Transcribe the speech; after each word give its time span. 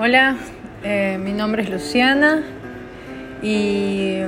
Hola, 0.00 0.36
eh, 0.84 1.18
mi 1.20 1.32
nombre 1.32 1.64
es 1.64 1.70
Luciana 1.70 2.44
y 3.42 4.18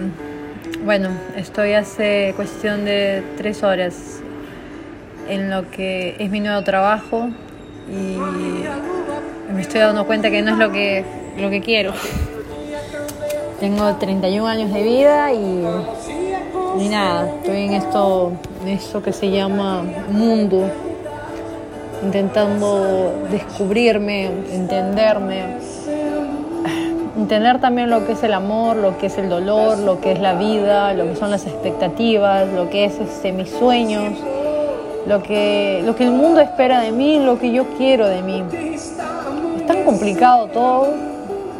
bueno, 0.84 1.10
estoy 1.36 1.74
hace 1.74 2.32
cuestión 2.34 2.84
de 2.84 3.22
tres 3.36 3.62
horas 3.62 4.20
en 5.28 5.48
lo 5.48 5.70
que 5.70 6.16
es 6.18 6.28
mi 6.28 6.40
nuevo 6.40 6.64
trabajo 6.64 7.28
y 7.88 9.52
me 9.52 9.60
estoy 9.60 9.80
dando 9.82 10.08
cuenta 10.08 10.28
que 10.28 10.42
no 10.42 10.54
es 10.54 10.58
lo 10.58 10.72
que, 10.72 11.04
lo 11.38 11.50
que 11.50 11.60
quiero. 11.60 11.92
Tengo 13.60 13.94
31 13.94 14.48
años 14.48 14.72
de 14.72 14.82
vida 14.82 15.32
y, 15.32 15.64
ni 16.78 16.88
nada, 16.88 17.32
estoy 17.36 17.66
en 17.66 17.74
esto, 17.74 18.32
en 18.62 18.68
esto 18.70 19.04
que 19.04 19.12
se 19.12 19.30
llama 19.30 19.84
mundo 20.08 20.68
intentando 22.02 23.12
descubrirme, 23.30 24.26
entenderme, 24.52 25.56
entender 27.16 27.60
también 27.60 27.90
lo 27.90 28.06
que 28.06 28.12
es 28.12 28.22
el 28.22 28.32
amor, 28.32 28.76
lo 28.76 28.98
que 28.98 29.06
es 29.06 29.18
el 29.18 29.28
dolor, 29.28 29.78
lo 29.78 30.00
que 30.00 30.12
es 30.12 30.20
la 30.20 30.34
vida, 30.34 30.94
lo 30.94 31.04
que 31.04 31.16
son 31.16 31.30
las 31.30 31.46
expectativas, 31.46 32.48
lo 32.48 32.70
que 32.70 32.84
es 32.84 32.98
este, 32.98 33.32
mis 33.32 33.50
sueños, 33.50 34.14
lo 35.06 35.22
que, 35.22 35.82
lo 35.84 35.96
que 35.96 36.04
el 36.04 36.12
mundo 36.12 36.40
espera 36.40 36.80
de 36.80 36.92
mí, 36.92 37.18
lo 37.18 37.38
que 37.38 37.52
yo 37.52 37.66
quiero 37.76 38.06
de 38.06 38.22
mí. 38.22 38.42
Es 38.74 38.96
tan 39.66 39.84
complicado 39.84 40.46
todo. 40.46 40.88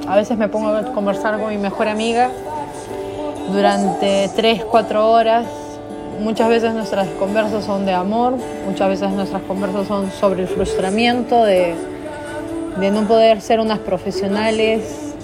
A 0.06 0.16
veces 0.16 0.38
me 0.38 0.48
pongo 0.48 0.68
a 0.68 0.82
conversar 0.92 1.38
con 1.38 1.50
mi 1.50 1.58
mejor 1.58 1.88
amiga 1.88 2.30
durante 3.52 4.30
3, 4.34 4.64
4 4.64 5.10
horas 5.10 5.46
Muchas 6.20 6.50
veces 6.50 6.74
nuestras 6.74 7.08
conversas 7.18 7.64
son 7.64 7.86
de 7.86 7.94
amor, 7.94 8.34
muchas 8.66 8.90
veces 8.90 9.10
nuestras 9.10 9.40
conversas 9.42 9.86
son 9.86 10.10
sobre 10.10 10.42
el 10.42 10.48
frustramiento 10.48 11.44
de, 11.44 11.74
no 12.92 13.02
poder 13.08 13.40
ser 13.40 13.58
unas 13.58 13.78
profesionales 13.78 15.14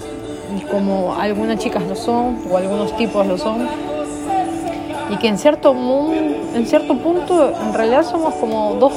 como 0.71 1.13
algunas 1.13 1.59
chicas 1.59 1.83
lo 1.83 1.95
son 1.95 2.39
o 2.49 2.57
algunos 2.57 2.97
tipos 2.97 3.25
lo 3.27 3.37
son 3.37 3.67
y 5.11 5.17
que 5.17 5.27
en 5.27 5.37
cierto, 5.37 5.75
en 6.55 6.65
cierto 6.65 6.97
punto 6.97 7.53
en 7.61 7.73
realidad 7.73 8.03
somos 8.03 8.33
como 8.35 8.73
dos, 8.75 8.93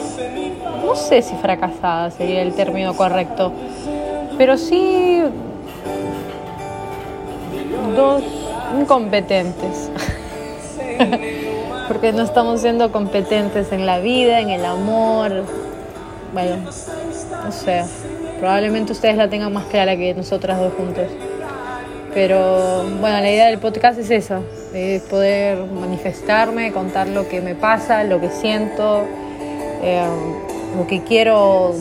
no 0.85 0.97
sé 0.97 1.21
si 1.21 1.35
fracasadas 1.37 2.15
sería 2.15 2.41
el 2.41 2.55
término 2.55 2.95
correcto, 2.95 3.53
pero 4.39 4.57
sí 4.57 5.21
dos 7.95 8.23
incompetentes. 8.81 9.91
porque 11.91 12.13
no 12.13 12.23
estamos 12.23 12.61
siendo 12.61 12.93
competentes 12.93 13.73
en 13.73 13.85
la 13.85 13.99
vida, 13.99 14.39
en 14.39 14.51
el 14.51 14.65
amor. 14.65 15.45
Bueno, 16.33 16.55
no 17.45 17.51
sé, 17.51 17.83
probablemente 18.39 18.93
ustedes 18.93 19.17
la 19.17 19.29
tengan 19.29 19.53
más 19.53 19.65
clara 19.65 19.97
que 19.97 20.15
nosotras 20.15 20.61
dos 20.61 20.73
juntos. 20.75 21.09
Pero 22.15 22.85
bueno, 23.01 23.19
la 23.19 23.29
idea 23.29 23.47
del 23.49 23.59
podcast 23.59 23.99
es 23.99 24.09
esa, 24.13 24.41
es 24.73 25.03
poder 25.03 25.65
manifestarme, 25.65 26.71
contar 26.71 27.09
lo 27.09 27.29
que 27.29 27.41
me 27.41 27.57
pasa, 27.57 28.05
lo 28.05 28.21
que 28.21 28.31
siento, 28.31 29.03
eh, 29.83 30.07
lo 30.77 30.87
que 30.87 31.03
quiero, 31.03 31.75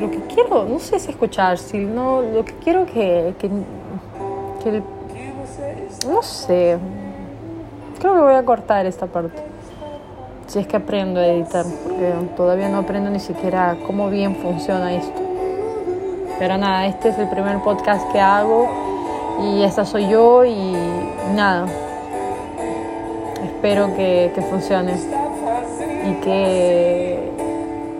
lo 0.00 0.10
que 0.12 0.20
quiero, 0.32 0.66
no 0.66 0.78
sé 0.78 1.00
si 1.00 1.10
escuchar, 1.10 1.58
sino 1.58 2.22
lo 2.22 2.44
que 2.44 2.54
quiero 2.62 2.86
que, 2.86 3.34
que, 3.40 3.48
que 4.62 4.82
no 6.06 6.22
sé, 6.22 6.78
Creo 8.02 8.14
que 8.14 8.20
voy 8.20 8.34
a 8.34 8.44
cortar 8.44 8.84
esta 8.84 9.06
parte. 9.06 9.40
Si 10.48 10.58
es 10.58 10.66
que 10.66 10.76
aprendo 10.76 11.20
a 11.20 11.26
editar, 11.28 11.64
porque 11.84 12.12
todavía 12.36 12.68
no 12.68 12.78
aprendo 12.78 13.10
ni 13.10 13.20
siquiera 13.20 13.76
cómo 13.86 14.10
bien 14.10 14.34
funciona 14.34 14.92
esto. 14.92 15.20
Pero 16.36 16.58
nada, 16.58 16.86
este 16.86 17.10
es 17.10 17.18
el 17.18 17.28
primer 17.28 17.60
podcast 17.60 18.10
que 18.10 18.18
hago 18.18 18.68
y 19.40 19.62
esta 19.62 19.84
soy 19.84 20.08
yo 20.08 20.44
y 20.44 20.72
nada. 21.36 21.68
Espero 23.44 23.94
que, 23.94 24.32
que 24.34 24.42
funcione 24.42 24.94
y 26.04 26.14
que 26.22 27.30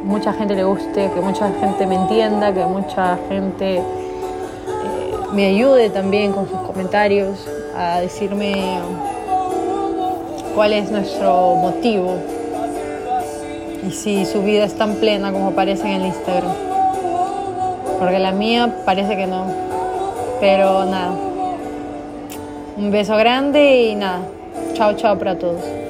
mucha 0.02 0.32
gente 0.32 0.56
le 0.56 0.64
guste, 0.64 1.12
que 1.14 1.20
mucha 1.20 1.48
gente 1.60 1.86
me 1.86 1.94
entienda, 1.94 2.52
que 2.52 2.64
mucha 2.64 3.18
gente 3.28 3.76
eh, 3.76 3.84
me 5.32 5.46
ayude 5.46 5.90
también 5.90 6.32
con 6.32 6.48
sus 6.48 6.58
comentarios 6.62 7.46
a 7.76 8.00
decirme 8.00 8.80
cuál 10.54 10.72
es 10.72 10.90
nuestro 10.90 11.56
motivo 11.56 12.16
y 13.86 13.90
si 13.90 14.24
su 14.24 14.42
vida 14.42 14.64
es 14.64 14.74
tan 14.74 14.96
plena 14.96 15.32
como 15.32 15.52
parece 15.52 15.86
en 15.86 16.00
el 16.00 16.06
Instagram. 16.06 16.52
Porque 17.98 18.18
la 18.18 18.32
mía 18.32 18.76
parece 18.84 19.16
que 19.16 19.26
no. 19.26 19.46
Pero 20.40 20.84
nada. 20.84 21.12
Un 22.76 22.90
beso 22.90 23.16
grande 23.16 23.82
y 23.82 23.94
nada. 23.94 24.20
Chao, 24.74 24.94
chao 24.94 25.18
para 25.18 25.38
todos. 25.38 25.81